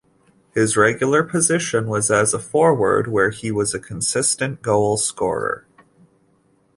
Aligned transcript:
His 0.55 0.75
regular 0.75 1.21
position 1.21 1.85
was 1.85 2.09
as 2.09 2.33
a 2.33 2.39
forward 2.39 3.05
where 3.07 3.29
he 3.29 3.51
was 3.51 3.75
a 3.75 3.79
consistent 3.79 4.63
goal 4.63 4.97
scorer. 4.97 5.67